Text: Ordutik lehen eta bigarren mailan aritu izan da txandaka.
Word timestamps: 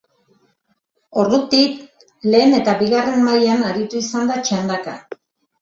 Ordutik 1.23 1.77
lehen 2.31 2.55
eta 2.63 2.75
bigarren 2.81 3.23
mailan 3.29 3.63
aritu 3.69 4.03
izan 4.05 4.33
da 4.35 4.43
txandaka. 4.49 4.99